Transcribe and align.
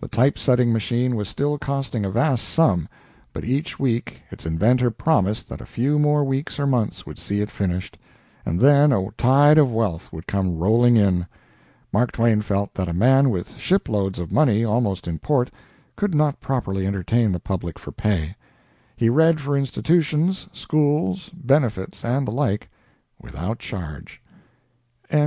The 0.00 0.08
typesetting 0.08 0.72
machine 0.72 1.16
was 1.16 1.28
still 1.28 1.58
costing 1.58 2.06
a 2.06 2.10
vast 2.10 2.44
sum, 2.48 2.88
but 3.34 3.44
each 3.44 3.78
week 3.78 4.22
its 4.30 4.46
inventor 4.46 4.90
promised 4.90 5.50
that 5.50 5.60
a 5.60 5.66
few 5.66 5.98
more 5.98 6.24
weeks 6.24 6.58
or 6.58 6.66
months 6.66 7.04
would 7.04 7.18
see 7.18 7.42
it 7.42 7.50
finished, 7.50 7.98
and 8.46 8.58
then 8.58 8.90
a 8.90 9.08
tide 9.18 9.58
of 9.58 9.70
wealth 9.70 10.10
would 10.10 10.26
come 10.26 10.56
rolling 10.56 10.96
in. 10.96 11.26
Mark 11.92 12.10
Twain 12.12 12.40
felt 12.40 12.72
that 12.72 12.88
a 12.88 12.94
man 12.94 13.28
with 13.28 13.54
ship 13.58 13.86
loads 13.90 14.18
of 14.18 14.32
money 14.32 14.64
almost 14.64 15.06
in 15.06 15.18
port 15.18 15.50
could 15.94 16.14
not 16.14 16.40
properly 16.40 16.86
entertain 16.86 17.30
the 17.30 17.38
public 17.38 17.78
for 17.78 17.92
pay. 17.92 18.34
He 18.96 19.10
read 19.10 19.42
for 19.42 19.58
institutions, 19.58 20.46
schools, 20.54 21.28
benefits, 21.34 22.02
and 22.02 22.26
the 22.26 22.32
like, 22.32 22.70
without 23.20 23.58
charge. 23.58 24.22
XLIX. 25.10 25.24